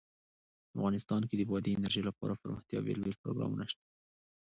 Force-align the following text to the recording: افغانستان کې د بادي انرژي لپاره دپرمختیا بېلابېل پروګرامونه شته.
افغانستان 0.75 1.21
کې 1.27 1.35
د 1.37 1.41
بادي 1.49 1.71
انرژي 1.75 2.01
لپاره 2.09 2.33
دپرمختیا 2.35 2.79
بېلابېل 2.85 3.15
پروګرامونه 3.23 3.65
شته. 3.71 3.85